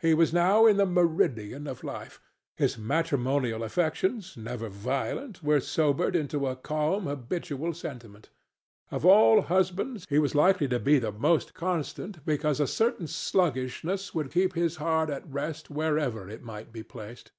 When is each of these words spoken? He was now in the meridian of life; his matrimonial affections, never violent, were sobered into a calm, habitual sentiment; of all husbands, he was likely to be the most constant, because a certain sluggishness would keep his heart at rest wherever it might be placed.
He 0.00 0.14
was 0.14 0.32
now 0.32 0.64
in 0.64 0.78
the 0.78 0.86
meridian 0.86 1.66
of 1.66 1.84
life; 1.84 2.22
his 2.56 2.78
matrimonial 2.78 3.62
affections, 3.62 4.34
never 4.34 4.70
violent, 4.70 5.42
were 5.42 5.60
sobered 5.60 6.16
into 6.16 6.46
a 6.46 6.56
calm, 6.56 7.04
habitual 7.04 7.74
sentiment; 7.74 8.30
of 8.90 9.04
all 9.04 9.42
husbands, 9.42 10.06
he 10.08 10.18
was 10.18 10.34
likely 10.34 10.68
to 10.68 10.78
be 10.78 10.98
the 10.98 11.12
most 11.12 11.52
constant, 11.52 12.24
because 12.24 12.60
a 12.60 12.66
certain 12.66 13.06
sluggishness 13.08 14.14
would 14.14 14.32
keep 14.32 14.54
his 14.54 14.76
heart 14.76 15.10
at 15.10 15.30
rest 15.30 15.68
wherever 15.68 16.30
it 16.30 16.42
might 16.42 16.72
be 16.72 16.82
placed. 16.82 17.32